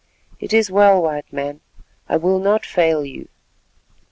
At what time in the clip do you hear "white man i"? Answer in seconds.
0.99-2.17